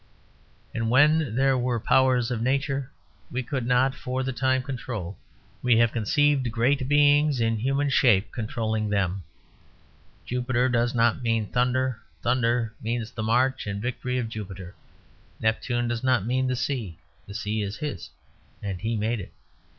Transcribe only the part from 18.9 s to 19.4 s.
made it.